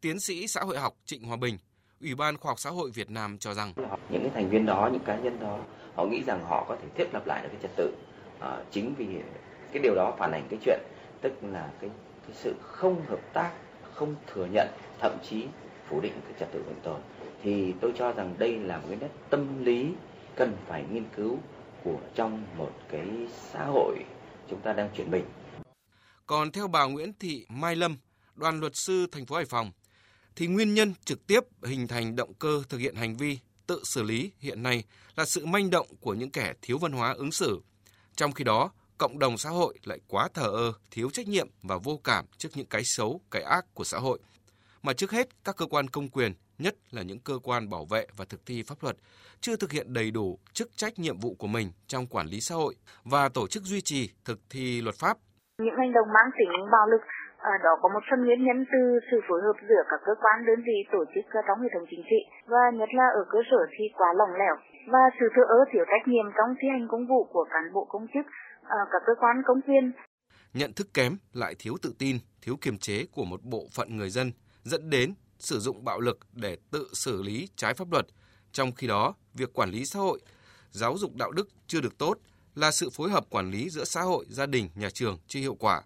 Tiến 0.00 0.20
sĩ 0.20 0.46
xã 0.46 0.60
hội 0.60 0.78
học 0.78 0.94
Trịnh 1.04 1.24
Hòa 1.24 1.36
Bình, 1.36 1.58
Ủy 2.00 2.14
ban 2.14 2.36
Khoa 2.36 2.50
học 2.50 2.60
Xã 2.60 2.70
hội 2.70 2.90
Việt 2.90 3.10
Nam 3.10 3.38
cho 3.38 3.54
rằng 3.54 3.72
những 4.10 4.22
cái 4.22 4.30
thành 4.34 4.50
viên 4.50 4.66
đó, 4.66 4.88
những 4.92 5.04
cá 5.04 5.16
nhân 5.16 5.40
đó, 5.40 5.58
họ 5.94 6.04
nghĩ 6.04 6.22
rằng 6.22 6.44
họ 6.44 6.64
có 6.68 6.76
thể 6.82 6.88
thiết 6.94 7.14
lập 7.14 7.26
lại 7.26 7.42
được 7.42 7.48
cái 7.52 7.62
trật 7.62 7.76
tự. 7.76 7.94
À, 8.40 8.62
chính 8.70 8.94
vì 8.94 9.06
cái 9.72 9.82
điều 9.82 9.94
đó 9.94 10.14
phản 10.18 10.32
ảnh 10.32 10.46
cái 10.50 10.58
chuyện 10.64 10.80
tức 11.20 11.32
là 11.42 11.70
cái, 11.80 11.90
cái 12.26 12.36
sự 12.36 12.54
không 12.62 13.06
hợp 13.06 13.20
tác, 13.32 13.52
không 13.94 14.14
thừa 14.26 14.46
nhận, 14.46 14.68
thậm 15.00 15.12
chí 15.22 15.46
phủ 15.88 16.00
định 16.00 16.12
cái 16.24 16.32
trật 16.40 16.52
tự 16.52 16.62
vẹn 16.62 16.76
tồn. 16.82 17.00
Thì 17.42 17.74
tôi 17.80 17.92
cho 17.98 18.12
rằng 18.12 18.34
đây 18.38 18.58
là 18.58 18.76
một 18.76 18.84
cái 18.88 18.98
nét 19.00 19.08
tâm 19.30 19.64
lý 19.64 19.92
cần 20.36 20.56
phải 20.66 20.84
nghiên 20.92 21.04
cứu 21.16 21.38
của 21.84 21.98
trong 22.14 22.44
một 22.56 22.72
cái 22.88 23.08
xã 23.52 23.64
hội 23.64 24.04
chúng 24.50 24.60
ta 24.60 24.72
đang 24.72 24.90
chuyển 24.96 25.10
mình. 25.10 25.24
Còn 26.26 26.52
theo 26.52 26.68
bà 26.68 26.84
Nguyễn 26.84 27.12
Thị 27.20 27.46
Mai 27.48 27.76
Lâm, 27.76 27.96
đoàn 28.34 28.60
luật 28.60 28.72
sư 28.76 29.06
thành 29.12 29.26
phố 29.26 29.36
Hải 29.36 29.44
Phòng, 29.44 29.72
thì 30.36 30.46
nguyên 30.46 30.74
nhân 30.74 30.94
trực 31.04 31.26
tiếp 31.26 31.40
hình 31.62 31.88
thành 31.88 32.16
động 32.16 32.34
cơ 32.34 32.62
thực 32.68 32.78
hiện 32.78 32.94
hành 32.94 33.16
vi 33.16 33.38
tự 33.66 33.80
xử 33.84 34.02
lý 34.02 34.32
hiện 34.38 34.62
nay 34.62 34.84
là 35.16 35.24
sự 35.24 35.46
manh 35.46 35.70
động 35.70 35.86
của 36.00 36.14
những 36.14 36.30
kẻ 36.30 36.52
thiếu 36.62 36.78
văn 36.78 36.92
hóa 36.92 37.12
ứng 37.12 37.32
xử. 37.32 37.60
Trong 38.16 38.32
khi 38.32 38.44
đó, 38.44 38.70
cộng 38.98 39.18
đồng 39.18 39.38
xã 39.38 39.50
hội 39.50 39.78
lại 39.84 39.98
quá 40.08 40.28
thờ 40.34 40.46
ơ, 40.46 40.72
thiếu 40.90 41.10
trách 41.10 41.28
nhiệm 41.28 41.48
và 41.62 41.78
vô 41.78 42.00
cảm 42.04 42.24
trước 42.36 42.48
những 42.54 42.66
cái 42.66 42.84
xấu, 42.84 43.20
cái 43.30 43.42
ác 43.42 43.74
của 43.74 43.84
xã 43.84 43.98
hội. 43.98 44.18
Mà 44.82 44.92
trước 44.92 45.10
hết, 45.10 45.28
các 45.44 45.56
cơ 45.56 45.66
quan 45.66 45.88
công 45.88 46.08
quyền, 46.08 46.34
nhất 46.58 46.74
là 46.90 47.02
những 47.02 47.18
cơ 47.18 47.38
quan 47.42 47.70
bảo 47.70 47.84
vệ 47.84 48.06
và 48.16 48.24
thực 48.24 48.46
thi 48.46 48.62
pháp 48.62 48.82
luật, 48.82 48.96
chưa 49.40 49.56
thực 49.56 49.72
hiện 49.72 49.92
đầy 49.92 50.10
đủ 50.10 50.38
chức 50.52 50.76
trách 50.76 50.98
nhiệm 50.98 51.18
vụ 51.18 51.34
của 51.34 51.46
mình 51.46 51.72
trong 51.86 52.06
quản 52.06 52.26
lý 52.26 52.40
xã 52.40 52.54
hội 52.54 52.74
và 53.04 53.28
tổ 53.28 53.46
chức 53.46 53.62
duy 53.62 53.80
trì 53.80 54.10
thực 54.24 54.40
thi 54.50 54.80
luật 54.80 54.96
pháp. 54.96 55.18
Những 55.58 55.74
hành 55.78 55.92
động 55.92 56.06
mang 56.14 56.30
tính 56.38 56.70
bạo 56.72 56.86
lực 56.90 57.00
À, 57.52 57.54
đó 57.64 57.72
có 57.82 57.88
một 57.94 58.04
phần 58.10 58.20
nguyên 58.24 58.40
nhân 58.46 58.58
từ 58.72 58.82
sự 59.10 59.16
phối 59.28 59.40
hợp 59.46 59.56
giữa 59.68 59.82
các 59.90 60.00
cơ 60.06 60.12
quan 60.22 60.36
đơn 60.48 60.60
vị 60.68 60.78
tổ 60.92 61.02
chức 61.12 61.24
trong 61.46 61.58
hệ 61.62 61.68
thống 61.74 61.86
chính 61.90 62.04
trị 62.10 62.20
và 62.52 62.64
nhất 62.78 62.90
là 62.98 63.06
ở 63.20 63.22
cơ 63.32 63.38
sở 63.50 63.60
thì 63.74 63.84
quá 63.98 64.08
lỏng 64.18 64.34
lẻo 64.40 64.56
và 64.92 65.04
sự 65.18 65.26
thưa 65.34 65.46
ơ 65.58 65.60
thiếu 65.70 65.84
trách 65.90 66.04
nhiệm 66.12 66.26
trong 66.36 66.50
thi 66.58 66.68
hành 66.74 66.86
công 66.90 67.06
vụ 67.10 67.20
của 67.32 67.44
cán 67.52 67.64
bộ 67.74 67.84
công 67.92 68.06
chức, 68.14 68.26
à, 68.76 68.78
các 68.92 69.02
cơ 69.06 69.12
quan 69.22 69.36
công 69.46 69.60
quyền. 69.66 69.92
Nhận 70.54 70.72
thức 70.72 70.86
kém 70.94 71.12
lại 71.32 71.54
thiếu 71.58 71.74
tự 71.82 71.90
tin, 71.98 72.16
thiếu 72.42 72.56
kiềm 72.60 72.78
chế 72.78 73.06
của 73.14 73.24
một 73.24 73.40
bộ 73.42 73.62
phận 73.76 73.96
người 73.96 74.10
dân 74.10 74.32
dẫn 74.62 74.90
đến 74.90 75.14
sử 75.38 75.58
dụng 75.58 75.84
bạo 75.84 76.00
lực 76.00 76.18
để 76.32 76.56
tự 76.72 76.86
xử 76.92 77.22
lý 77.22 77.48
trái 77.56 77.74
pháp 77.74 77.92
luật. 77.92 78.06
Trong 78.52 78.72
khi 78.76 78.86
đó, 78.86 79.14
việc 79.34 79.50
quản 79.54 79.70
lý 79.70 79.84
xã 79.84 79.98
hội, 80.00 80.18
giáo 80.70 80.94
dục 80.96 81.10
đạo 81.14 81.30
đức 81.32 81.48
chưa 81.66 81.80
được 81.80 81.98
tốt 81.98 82.14
là 82.54 82.70
sự 82.70 82.88
phối 82.96 83.10
hợp 83.10 83.24
quản 83.30 83.50
lý 83.50 83.70
giữa 83.70 83.84
xã 83.84 84.00
hội, 84.00 84.24
gia 84.28 84.46
đình, 84.46 84.68
nhà 84.74 84.88
trường 84.90 85.18
chưa 85.26 85.40
hiệu 85.40 85.56
quả 85.60 85.82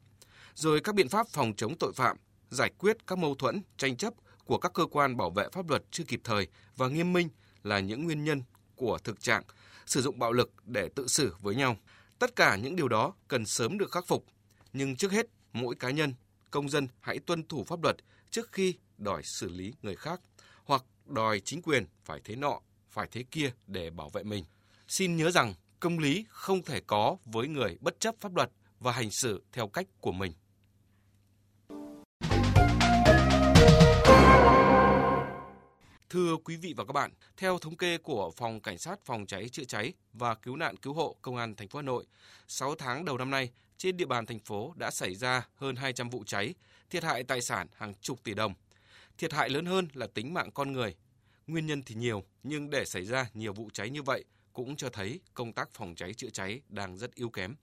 rồi 0.58 0.80
các 0.80 0.94
biện 0.94 1.08
pháp 1.08 1.28
phòng 1.28 1.52
chống 1.56 1.74
tội 1.78 1.92
phạm, 1.92 2.16
giải 2.50 2.70
quyết 2.78 3.06
các 3.06 3.18
mâu 3.18 3.34
thuẫn, 3.34 3.62
tranh 3.76 3.96
chấp 3.96 4.14
của 4.44 4.58
các 4.58 4.72
cơ 4.74 4.86
quan 4.86 5.16
bảo 5.16 5.30
vệ 5.30 5.48
pháp 5.52 5.68
luật 5.70 5.82
chưa 5.90 6.04
kịp 6.04 6.20
thời 6.24 6.46
và 6.76 6.88
nghiêm 6.88 7.12
minh 7.12 7.28
là 7.62 7.80
những 7.80 8.04
nguyên 8.04 8.24
nhân 8.24 8.42
của 8.76 8.98
thực 9.04 9.20
trạng 9.20 9.42
sử 9.86 10.02
dụng 10.02 10.18
bạo 10.18 10.32
lực 10.32 10.52
để 10.64 10.88
tự 10.94 11.06
xử 11.06 11.34
với 11.40 11.54
nhau. 11.54 11.76
Tất 12.18 12.36
cả 12.36 12.56
những 12.56 12.76
điều 12.76 12.88
đó 12.88 13.14
cần 13.28 13.46
sớm 13.46 13.78
được 13.78 13.90
khắc 13.90 14.06
phục, 14.06 14.24
nhưng 14.72 14.96
trước 14.96 15.12
hết 15.12 15.26
mỗi 15.52 15.74
cá 15.74 15.90
nhân, 15.90 16.14
công 16.50 16.68
dân 16.68 16.88
hãy 17.00 17.18
tuân 17.18 17.46
thủ 17.46 17.64
pháp 17.64 17.82
luật 17.82 17.96
trước 18.30 18.52
khi 18.52 18.74
đòi 18.96 19.22
xử 19.24 19.48
lý 19.48 19.74
người 19.82 19.96
khác 19.96 20.20
hoặc 20.64 20.84
đòi 21.06 21.40
chính 21.40 21.62
quyền 21.62 21.86
phải 22.04 22.20
thế 22.24 22.36
nọ, 22.36 22.60
phải 22.90 23.08
thế 23.12 23.24
kia 23.30 23.52
để 23.66 23.90
bảo 23.90 24.08
vệ 24.08 24.22
mình. 24.22 24.44
Xin 24.88 25.16
nhớ 25.16 25.30
rằng 25.30 25.54
công 25.80 25.98
lý 25.98 26.24
không 26.28 26.62
thể 26.62 26.80
có 26.86 27.16
với 27.24 27.48
người 27.48 27.76
bất 27.80 28.00
chấp 28.00 28.14
pháp 28.20 28.36
luật 28.36 28.50
và 28.80 28.92
hành 28.92 29.10
xử 29.10 29.42
theo 29.52 29.68
cách 29.68 29.86
của 30.00 30.12
mình. 30.12 30.32
Thưa 36.10 36.36
quý 36.44 36.56
vị 36.56 36.74
và 36.76 36.84
các 36.84 36.92
bạn, 36.92 37.10
theo 37.36 37.58
thống 37.58 37.76
kê 37.76 37.98
của 37.98 38.30
Phòng 38.36 38.60
Cảnh 38.60 38.78
sát 38.78 38.98
Phòng 39.04 39.26
cháy 39.26 39.48
chữa 39.48 39.64
cháy 39.64 39.92
và 40.12 40.34
Cứu 40.34 40.56
nạn 40.56 40.76
Cứu 40.76 40.92
hộ 40.94 41.16
Công 41.22 41.36
an 41.36 41.54
thành 41.54 41.68
phố 41.68 41.78
Hà 41.78 41.82
Nội, 41.82 42.06
6 42.48 42.74
tháng 42.74 43.04
đầu 43.04 43.18
năm 43.18 43.30
nay, 43.30 43.50
trên 43.76 43.96
địa 43.96 44.06
bàn 44.06 44.26
thành 44.26 44.38
phố 44.38 44.72
đã 44.76 44.90
xảy 44.90 45.14
ra 45.14 45.48
hơn 45.54 45.76
200 45.76 46.10
vụ 46.10 46.24
cháy, 46.26 46.54
thiệt 46.90 47.04
hại 47.04 47.22
tài 47.22 47.40
sản 47.40 47.66
hàng 47.76 47.94
chục 47.94 48.24
tỷ 48.24 48.34
đồng. 48.34 48.54
Thiệt 49.18 49.32
hại 49.32 49.48
lớn 49.48 49.66
hơn 49.66 49.88
là 49.94 50.06
tính 50.06 50.34
mạng 50.34 50.50
con 50.54 50.72
người. 50.72 50.96
Nguyên 51.46 51.66
nhân 51.66 51.82
thì 51.82 51.94
nhiều, 51.94 52.24
nhưng 52.42 52.70
để 52.70 52.84
xảy 52.84 53.04
ra 53.04 53.26
nhiều 53.34 53.52
vụ 53.52 53.70
cháy 53.72 53.90
như 53.90 54.02
vậy 54.02 54.24
cũng 54.52 54.76
cho 54.76 54.88
thấy 54.88 55.20
công 55.34 55.52
tác 55.52 55.68
phòng 55.72 55.94
cháy 55.94 56.14
chữa 56.14 56.30
cháy 56.30 56.60
đang 56.68 56.98
rất 56.98 57.14
yếu 57.14 57.30
kém. 57.30 57.54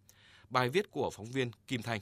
Bài 0.50 0.70
viết 0.70 0.92
của 0.92 1.10
phóng 1.14 1.32
viên 1.32 1.52
Kim 1.68 1.82
Thanh 1.82 2.02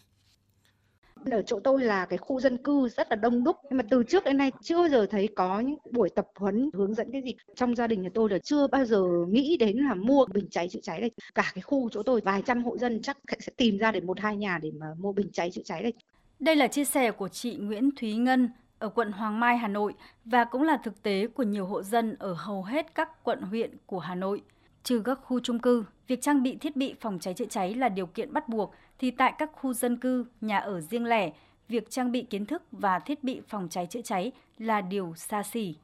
ở 1.31 1.41
chỗ 1.41 1.59
tôi 1.59 1.83
là 1.83 2.05
cái 2.05 2.17
khu 2.17 2.39
dân 2.39 2.57
cư 2.57 2.89
rất 2.89 3.07
là 3.09 3.15
đông 3.15 3.43
đúc, 3.43 3.55
nhưng 3.69 3.77
mà 3.77 3.83
từ 3.89 4.03
trước 4.03 4.23
đến 4.23 4.37
nay 4.37 4.51
chưa 4.61 4.75
bao 4.77 4.89
giờ 4.89 5.05
thấy 5.05 5.29
có 5.35 5.59
những 5.59 5.77
buổi 5.91 6.09
tập 6.09 6.27
huấn 6.35 6.69
hướng 6.73 6.93
dẫn 6.93 7.11
cái 7.11 7.21
gì. 7.21 7.35
Trong 7.55 7.75
gia 7.75 7.87
đình 7.87 8.01
nhà 8.01 8.09
tôi 8.13 8.29
là 8.29 8.37
chưa 8.37 8.67
bao 8.67 8.85
giờ 8.85 9.03
nghĩ 9.29 9.57
đến 9.57 9.77
là 9.77 9.93
mua 9.93 10.25
bình 10.25 10.47
cháy 10.51 10.69
chữa 10.69 10.79
cháy 10.83 11.01
đây. 11.01 11.11
Cả 11.35 11.51
cái 11.55 11.61
khu 11.61 11.89
chỗ 11.89 12.03
tôi 12.03 12.21
vài 12.21 12.41
trăm 12.45 12.63
hộ 12.63 12.77
dân 12.77 13.01
chắc 13.01 13.17
sẽ 13.39 13.51
tìm 13.57 13.77
ra 13.77 13.91
để 13.91 14.01
một 14.01 14.19
hai 14.19 14.37
nhà 14.37 14.59
để 14.61 14.71
mà 14.79 14.87
mua 14.99 15.13
bình 15.13 15.29
cháy 15.33 15.51
chữa 15.51 15.61
cháy 15.65 15.83
đây. 15.83 15.93
Đây 16.39 16.55
là 16.55 16.67
chia 16.67 16.85
sẻ 16.85 17.11
của 17.11 17.27
chị 17.27 17.55
Nguyễn 17.55 17.89
Thúy 17.99 18.15
Ngân 18.15 18.49
ở 18.79 18.89
quận 18.89 19.11
Hoàng 19.11 19.39
Mai, 19.39 19.57
Hà 19.57 19.67
Nội 19.67 19.93
và 20.25 20.43
cũng 20.43 20.63
là 20.63 20.77
thực 20.77 21.03
tế 21.03 21.27
của 21.27 21.43
nhiều 21.43 21.65
hộ 21.65 21.83
dân 21.83 22.15
ở 22.19 22.33
hầu 22.33 22.63
hết 22.63 22.95
các 22.95 23.23
quận 23.23 23.41
huyện 23.41 23.71
của 23.85 23.99
Hà 23.99 24.15
Nội. 24.15 24.41
Trừ 24.83 25.01
các 25.05 25.19
khu 25.23 25.39
trung 25.39 25.59
cư, 25.59 25.85
việc 26.07 26.21
trang 26.21 26.43
bị 26.43 26.55
thiết 26.55 26.75
bị 26.75 26.95
phòng 27.01 27.19
cháy 27.19 27.33
chữa 27.33 27.45
cháy 27.45 27.73
là 27.73 27.89
điều 27.89 28.05
kiện 28.05 28.33
bắt 28.33 28.49
buộc 28.49 28.73
thì 28.99 29.11
tại 29.11 29.33
các 29.37 29.49
khu 29.53 29.73
dân 29.73 29.97
cư, 29.97 30.25
nhà 30.41 30.57
ở 30.57 30.81
riêng 30.81 31.05
lẻ, 31.05 31.31
việc 31.67 31.89
trang 31.89 32.11
bị 32.11 32.21
kiến 32.21 32.45
thức 32.45 32.63
và 32.71 32.99
thiết 32.99 33.23
bị 33.23 33.41
phòng 33.47 33.69
cháy 33.69 33.87
chữa 33.89 34.01
cháy 34.01 34.31
là 34.57 34.81
điều 34.81 35.13
xa 35.15 35.43
xỉ. 35.43 35.75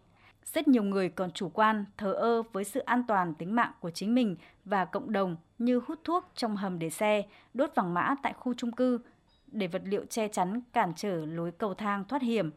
Rất 0.45 0.67
nhiều 0.67 0.83
người 0.83 1.09
còn 1.09 1.31
chủ 1.31 1.49
quan, 1.49 1.85
thờ 1.97 2.13
ơ 2.13 2.43
với 2.53 2.63
sự 2.63 2.79
an 2.79 3.03
toàn 3.07 3.33
tính 3.33 3.55
mạng 3.55 3.71
của 3.79 3.91
chính 3.91 4.15
mình 4.15 4.35
và 4.65 4.85
cộng 4.85 5.11
đồng 5.11 5.35
như 5.57 5.81
hút 5.87 5.99
thuốc 6.03 6.25
trong 6.35 6.55
hầm 6.55 6.79
để 6.79 6.89
xe, 6.89 7.23
đốt 7.53 7.71
vàng 7.75 7.93
mã 7.93 8.15
tại 8.23 8.33
khu 8.33 8.53
trung 8.53 8.71
cư 8.71 8.99
để 9.47 9.67
vật 9.67 9.81
liệu 9.85 10.05
che 10.05 10.27
chắn 10.27 10.61
cản 10.73 10.93
trở 10.95 11.25
lối 11.25 11.51
cầu 11.51 11.73
thang 11.73 12.03
thoát 12.07 12.21
hiểm. 12.21 12.51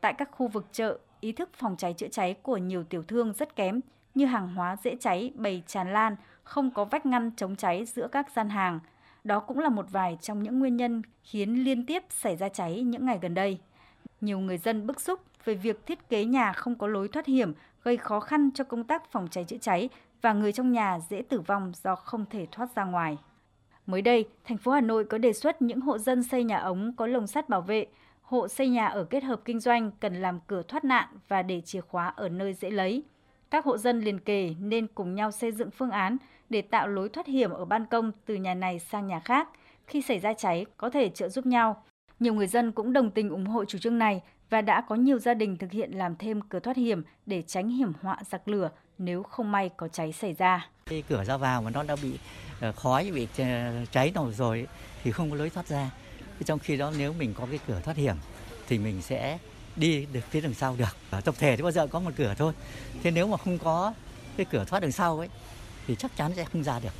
Tại 0.00 0.14
các 0.18 0.28
khu 0.32 0.48
vực 0.48 0.66
chợ, 0.72 0.98
ý 1.20 1.32
thức 1.32 1.50
phòng 1.54 1.76
cháy 1.76 1.94
chữa 1.94 2.08
cháy 2.08 2.34
của 2.42 2.56
nhiều 2.56 2.84
tiểu 2.84 3.02
thương 3.02 3.32
rất 3.32 3.56
kém, 3.56 3.80
như 4.14 4.26
hàng 4.26 4.54
hóa 4.54 4.76
dễ 4.82 4.96
cháy 5.00 5.32
bày 5.34 5.62
tràn 5.66 5.92
lan, 5.92 6.16
không 6.44 6.70
có 6.70 6.84
vách 6.84 7.06
ngăn 7.06 7.30
chống 7.36 7.56
cháy 7.56 7.84
giữa 7.84 8.08
các 8.12 8.30
gian 8.30 8.48
hàng. 8.48 8.80
Đó 9.24 9.40
cũng 9.40 9.58
là 9.58 9.68
một 9.68 9.86
vài 9.90 10.18
trong 10.20 10.42
những 10.42 10.58
nguyên 10.58 10.76
nhân 10.76 11.02
khiến 11.22 11.64
liên 11.64 11.86
tiếp 11.86 12.02
xảy 12.08 12.36
ra 12.36 12.48
cháy 12.48 12.82
những 12.82 13.06
ngày 13.06 13.18
gần 13.22 13.34
đây. 13.34 13.58
Nhiều 14.20 14.38
người 14.38 14.58
dân 14.58 14.86
bức 14.86 15.00
xúc 15.00 15.20
về 15.44 15.54
việc 15.54 15.86
thiết 15.86 16.08
kế 16.08 16.24
nhà 16.24 16.52
không 16.52 16.74
có 16.74 16.86
lối 16.86 17.08
thoát 17.08 17.26
hiểm 17.26 17.52
gây 17.84 17.96
khó 17.96 18.20
khăn 18.20 18.50
cho 18.54 18.64
công 18.64 18.84
tác 18.84 19.12
phòng 19.12 19.28
cháy 19.30 19.44
chữa 19.44 19.58
cháy 19.60 19.88
và 20.22 20.32
người 20.32 20.52
trong 20.52 20.72
nhà 20.72 20.98
dễ 21.10 21.22
tử 21.22 21.40
vong 21.40 21.72
do 21.82 21.94
không 21.94 22.24
thể 22.30 22.46
thoát 22.52 22.74
ra 22.76 22.84
ngoài. 22.84 23.18
Mới 23.86 24.02
đây, 24.02 24.28
thành 24.44 24.58
phố 24.58 24.72
Hà 24.72 24.80
Nội 24.80 25.04
có 25.04 25.18
đề 25.18 25.32
xuất 25.32 25.62
những 25.62 25.80
hộ 25.80 25.98
dân 25.98 26.22
xây 26.22 26.44
nhà 26.44 26.58
ống 26.58 26.92
có 26.96 27.06
lồng 27.06 27.26
sắt 27.26 27.48
bảo 27.48 27.60
vệ, 27.60 27.86
hộ 28.22 28.48
xây 28.48 28.68
nhà 28.68 28.86
ở 28.86 29.04
kết 29.04 29.24
hợp 29.24 29.40
kinh 29.44 29.60
doanh 29.60 29.90
cần 30.00 30.14
làm 30.14 30.40
cửa 30.46 30.62
thoát 30.62 30.84
nạn 30.84 31.08
và 31.28 31.42
để 31.42 31.60
chìa 31.60 31.80
khóa 31.80 32.08
ở 32.08 32.28
nơi 32.28 32.54
dễ 32.54 32.70
lấy. 32.70 33.02
Các 33.52 33.64
hộ 33.64 33.78
dân 33.78 34.00
liền 34.00 34.18
kề 34.18 34.54
nên 34.60 34.86
cùng 34.86 35.14
nhau 35.14 35.30
xây 35.30 35.52
dựng 35.52 35.70
phương 35.70 35.90
án 35.90 36.16
để 36.50 36.62
tạo 36.62 36.88
lối 36.88 37.08
thoát 37.08 37.26
hiểm 37.26 37.50
ở 37.50 37.64
ban 37.64 37.86
công 37.86 38.12
từ 38.26 38.34
nhà 38.34 38.54
này 38.54 38.78
sang 38.78 39.06
nhà 39.06 39.20
khác. 39.20 39.48
Khi 39.86 40.02
xảy 40.02 40.18
ra 40.18 40.32
cháy, 40.32 40.66
có 40.76 40.90
thể 40.90 41.08
trợ 41.08 41.28
giúp 41.28 41.46
nhau. 41.46 41.82
Nhiều 42.20 42.34
người 42.34 42.46
dân 42.46 42.72
cũng 42.72 42.92
đồng 42.92 43.10
tình 43.10 43.30
ủng 43.30 43.46
hộ 43.46 43.64
chủ 43.64 43.78
trương 43.78 43.98
này 43.98 44.22
và 44.50 44.60
đã 44.60 44.80
có 44.80 44.94
nhiều 44.94 45.18
gia 45.18 45.34
đình 45.34 45.56
thực 45.56 45.72
hiện 45.72 45.90
làm 45.92 46.16
thêm 46.16 46.40
cửa 46.48 46.60
thoát 46.60 46.76
hiểm 46.76 47.02
để 47.26 47.42
tránh 47.42 47.68
hiểm 47.68 47.92
họa 48.02 48.16
giặc 48.30 48.48
lửa 48.48 48.70
nếu 48.98 49.22
không 49.22 49.52
may 49.52 49.70
có 49.76 49.88
cháy 49.88 50.12
xảy 50.12 50.32
ra. 50.32 50.68
Cái 50.86 51.02
cửa 51.08 51.24
ra 51.24 51.36
vào 51.36 51.62
mà 51.62 51.70
nó 51.70 51.82
đã 51.82 51.96
bị 52.02 52.18
ờ, 52.60 52.72
khói, 52.72 53.10
bị 53.14 53.28
ờ, 53.38 53.84
cháy 53.92 54.12
nổ 54.14 54.30
rồi 54.32 54.66
thì 55.04 55.12
không 55.12 55.30
có 55.30 55.36
lối 55.36 55.50
thoát 55.50 55.66
ra. 55.66 55.90
Trong 56.44 56.58
khi 56.58 56.76
đó 56.76 56.92
nếu 56.98 57.12
mình 57.12 57.34
có 57.34 57.46
cái 57.50 57.58
cửa 57.66 57.80
thoát 57.84 57.96
hiểm 57.96 58.16
thì 58.68 58.78
mình 58.78 59.02
sẽ 59.02 59.38
đi 59.76 60.06
được 60.12 60.20
phía 60.30 60.40
đằng 60.40 60.54
sau 60.54 60.76
được. 60.78 60.96
Ở 61.10 61.20
tập 61.20 61.34
thể 61.38 61.56
thì 61.56 61.62
bao 61.62 61.72
giờ 61.72 61.86
có 61.86 62.00
một 62.00 62.10
cửa 62.16 62.34
thôi. 62.38 62.52
Thế 63.02 63.10
nếu 63.10 63.26
mà 63.26 63.36
không 63.36 63.58
có 63.58 63.94
cái 64.36 64.46
cửa 64.50 64.64
thoát 64.64 64.80
đằng 64.80 64.92
sau 64.92 65.18
ấy 65.18 65.28
thì 65.86 65.94
chắc 65.94 66.16
chắn 66.16 66.32
sẽ 66.36 66.44
không 66.44 66.64
ra 66.64 66.80
được. 66.80 66.92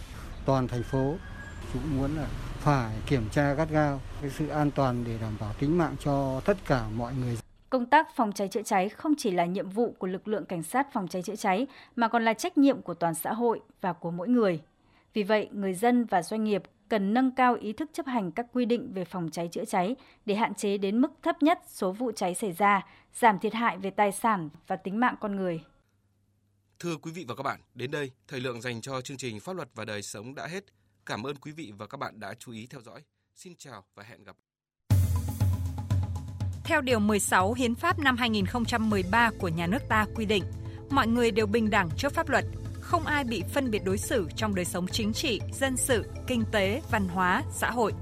Toàn 0.45 0.69
thành 0.69 0.83
phố 0.83 1.15
cũng 1.73 1.97
muốn 1.97 2.17
là 2.17 2.27
phải 2.59 2.95
kiểm 3.07 3.29
tra 3.33 3.55
gắt 3.55 3.71
gao 3.71 4.01
cái 4.21 4.31
sự 4.31 4.49
an 4.49 4.71
toàn 4.71 5.05
để 5.05 5.19
đảm 5.21 5.37
bảo 5.41 5.53
tính 5.59 5.79
mạng 5.79 5.97
cho 6.05 6.41
tất 6.45 6.57
cả 6.67 6.85
mọi 6.97 7.15
người. 7.15 7.39
Công 7.71 7.87
tác 7.87 8.17
phòng 8.17 8.33
cháy 8.33 8.49
chữa 8.49 8.63
cháy 8.63 8.89
không 8.89 9.15
chỉ 9.19 9.31
là 9.31 9.45
nhiệm 9.45 9.71
vụ 9.71 9.95
của 9.99 10.07
lực 10.07 10.29
lượng 10.29 10.45
cảnh 10.45 10.63
sát 10.63 10.93
phòng 10.93 11.09
cháy 11.09 11.23
chữa 11.23 11.37
cháy 11.37 11.67
mà 11.97 12.09
còn 12.09 12.25
là 12.25 12.35
trách 12.35 12.59
nhiệm 12.59 12.83
của 12.83 12.95
toàn 12.95 13.15
xã 13.15 13.33
hội 13.33 13.61
và 13.81 13.93
của 13.93 14.11
mỗi 14.11 14.29
người. 14.29 14.61
Vì 15.15 15.23
vậy, 15.23 15.49
người 15.53 15.75
dân 15.75 16.05
và 16.05 16.23
doanh 16.23 16.45
nghiệp 16.45 16.63
cần 16.89 17.15
nâng 17.15 17.31
cao 17.31 17.55
ý 17.55 17.73
thức 17.73 17.91
chấp 17.93 18.07
hành 18.07 18.33
các 18.33 18.47
quy 18.53 18.65
định 18.65 18.93
về 18.93 19.05
phòng 19.05 19.31
cháy 19.31 19.49
chữa 19.53 19.65
cháy 19.65 19.97
để 20.27 20.35
hạn 20.35 20.55
chế 20.55 20.79
đến 20.79 21.01
mức 21.01 21.13
thấp 21.23 21.43
nhất 21.43 21.59
số 21.69 21.93
vụ 21.93 22.13
cháy 22.13 22.35
xảy 22.35 22.53
ra, 22.53 22.87
giảm 23.15 23.39
thiệt 23.39 23.55
hại 23.55 23.79
về 23.79 23.91
tài 23.91 24.13
sản 24.13 24.49
và 24.67 24.77
tính 24.77 25.01
mạng 25.01 25.15
con 25.21 25.37
người. 25.37 25.61
Thưa 26.79 26.97
quý 26.97 27.13
vị 27.13 27.25
và 27.29 27.35
các 27.35 27.43
bạn, 27.43 27.61
đến 27.75 27.91
đây, 27.91 28.11
thời 28.29 28.41
lượng 28.41 28.61
dành 28.61 28.81
cho 28.81 29.01
chương 29.01 29.17
trình 29.17 29.41
Pháp 29.41 29.57
luật 29.57 29.69
và 29.75 29.85
đời 29.85 30.03
sống 30.03 30.35
đã 30.35 30.47
hết. 30.47 30.65
Cảm 31.07 31.23
ơn 31.23 31.37
quý 31.37 31.53
vị 31.53 31.73
và 31.79 31.87
các 31.87 31.99
bạn 31.99 32.21
đã 32.21 32.35
chú 32.39 32.53
ý 32.53 32.67
theo 32.67 32.81
dõi. 32.81 33.01
Xin 33.35 33.55
chào 33.59 33.85
và 33.95 34.03
hẹn 34.03 34.25
gặp. 34.25 34.37
Theo 36.65 36.81
Điều 36.81 36.99
16 36.99 37.53
Hiến 37.53 37.75
pháp 37.75 37.99
năm 37.99 38.17
2013 38.17 39.31
của 39.39 39.49
nhà 39.49 39.67
nước 39.67 39.83
ta 39.89 40.07
quy 40.15 40.25
định, 40.25 40.45
mọi 40.91 41.07
người 41.07 41.31
đều 41.31 41.47
bình 41.47 41.71
đẳng 41.71 41.89
trước 41.97 42.13
pháp 42.13 42.29
luật, 42.29 42.45
không 42.83 43.07
ai 43.07 43.25
bị 43.25 43.43
phân 43.53 43.71
biệt 43.71 43.85
đối 43.85 43.99
xử 43.99 44.29
trong 44.37 44.55
đời 44.55 44.65
sống 44.65 44.87
chính 44.87 45.13
trị, 45.13 45.41
dân 45.53 45.77
sự, 45.77 46.05
kinh 46.27 46.45
tế, 46.53 46.83
văn 46.91 47.09
hóa, 47.09 47.43
xã 47.53 47.71
hội. 47.71 47.93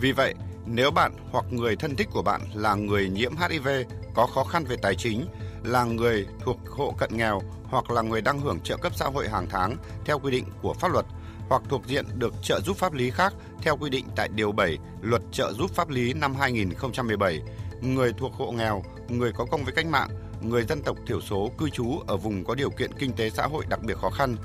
Vì 0.00 0.12
vậy, 0.12 0.34
nếu 0.66 0.90
bạn 0.90 1.12
hoặc 1.30 1.44
người 1.50 1.76
thân 1.76 1.96
thích 1.96 2.08
của 2.12 2.22
bạn 2.22 2.40
là 2.54 2.74
người 2.74 3.08
nhiễm 3.08 3.32
HIV, 3.36 3.68
có 4.14 4.26
khó 4.26 4.44
khăn 4.44 4.64
về 4.64 4.76
tài 4.82 4.94
chính, 4.94 5.26
là 5.64 5.84
người 5.84 6.26
thuộc 6.40 6.56
hộ 6.68 6.94
cận 6.98 7.10
nghèo 7.16 7.42
hoặc 7.64 7.90
là 7.90 8.02
người 8.02 8.20
đang 8.20 8.40
hưởng 8.40 8.60
trợ 8.60 8.76
cấp 8.76 8.92
xã 8.96 9.06
hội 9.06 9.28
hàng 9.28 9.46
tháng 9.50 9.76
theo 10.04 10.18
quy 10.18 10.30
định 10.30 10.44
của 10.62 10.74
pháp 10.74 10.92
luật 10.92 11.06
hoặc 11.48 11.62
thuộc 11.68 11.86
diện 11.86 12.04
được 12.14 12.34
trợ 12.42 12.60
giúp 12.60 12.76
pháp 12.76 12.92
lý 12.92 13.10
khác 13.10 13.34
theo 13.62 13.76
quy 13.76 13.90
định 13.90 14.06
tại 14.16 14.28
Điều 14.34 14.52
7 14.52 14.78
Luật 15.02 15.22
trợ 15.32 15.52
giúp 15.52 15.70
pháp 15.74 15.88
lý 15.88 16.12
năm 16.12 16.34
2017, 16.34 17.40
người 17.80 18.12
thuộc 18.12 18.34
hộ 18.34 18.52
nghèo, 18.52 18.82
người 19.08 19.32
có 19.32 19.44
công 19.44 19.64
với 19.64 19.74
cách 19.74 19.86
mạng, 19.86 20.08
người 20.48 20.64
dân 20.64 20.82
tộc 20.82 20.96
thiểu 21.06 21.20
số 21.20 21.50
cư 21.58 21.70
trú 21.70 21.98
ở 22.06 22.16
vùng 22.16 22.44
có 22.44 22.54
điều 22.54 22.70
kiện 22.70 22.92
kinh 22.98 23.12
tế 23.12 23.30
xã 23.30 23.46
hội 23.46 23.64
đặc 23.68 23.80
biệt 23.82 23.96
khó 23.96 24.10
khăn. 24.10 24.36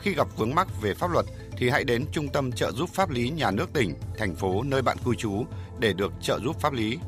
Khi 0.00 0.14
gặp 0.14 0.28
vướng 0.36 0.54
mắc 0.54 0.68
về 0.82 0.94
pháp 0.94 1.10
luật 1.10 1.26
thì 1.56 1.68
hãy 1.68 1.84
đến 1.84 2.04
Trung 2.12 2.28
tâm 2.28 2.52
trợ 2.52 2.72
giúp 2.72 2.90
pháp 2.90 3.10
lý 3.10 3.30
nhà 3.30 3.50
nước 3.50 3.72
tỉnh, 3.72 3.94
thành 4.18 4.34
phố 4.34 4.62
nơi 4.62 4.82
bạn 4.82 4.96
cư 5.04 5.14
trú 5.14 5.44
để 5.78 5.92
được 5.92 6.12
trợ 6.20 6.40
giúp 6.44 6.60
pháp 6.60 6.72
lý. 6.72 6.98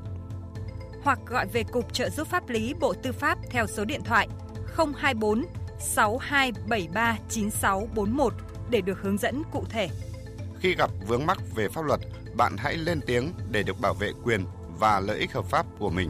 Hoặc 1.04 1.20
gọi 1.26 1.48
về 1.48 1.64
Cục 1.64 1.94
Trợ 1.94 2.10
giúp 2.10 2.28
pháp 2.28 2.50
lý 2.50 2.74
Bộ 2.80 2.94
Tư 2.94 3.12
pháp 3.12 3.38
theo 3.50 3.68
số 3.68 3.86
điện 3.86 4.02
thoại 4.04 4.28
024 4.98 5.46
6273 5.80 7.18
9641 7.30 8.34
để 8.70 8.82
được 8.82 9.02
hướng 9.02 9.18
dẫn 9.18 9.44
cụ 9.52 9.64
thể. 9.70 9.90
Khi 10.60 10.76
gặp 10.76 10.90
vướng 11.08 11.26
mắc 11.26 11.38
về 11.56 11.70
pháp 11.70 11.86
luật, 11.86 12.00
bạn 12.38 12.56
hãy 12.58 12.78
lên 12.78 13.02
tiếng 13.06 13.32
để 13.52 13.64
được 13.64 13.80
bảo 13.80 13.94
vệ 13.94 14.12
quyền 14.24 14.46
và 14.80 15.00
lợi 15.00 15.20
ích 15.20 15.34
hợp 15.34 15.46
pháp 15.46 15.66
của 15.80 15.90
mình. 15.90 16.10